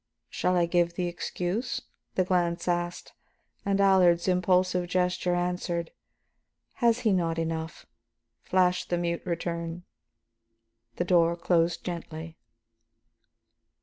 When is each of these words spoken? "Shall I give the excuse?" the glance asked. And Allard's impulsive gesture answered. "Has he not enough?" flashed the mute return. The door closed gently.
"Shall 0.31 0.57
I 0.57 0.65
give 0.65 0.95
the 0.95 1.05
excuse?" 1.05 1.83
the 2.15 2.23
glance 2.23 2.67
asked. 2.67 3.13
And 3.63 3.79
Allard's 3.79 4.27
impulsive 4.27 4.87
gesture 4.87 5.35
answered. 5.35 5.91
"Has 6.81 7.01
he 7.01 7.13
not 7.13 7.37
enough?" 7.37 7.85
flashed 8.43 8.89
the 8.89 8.97
mute 8.97 9.21
return. 9.27 9.83
The 10.95 11.05
door 11.05 11.35
closed 11.35 11.83
gently. 11.83 12.35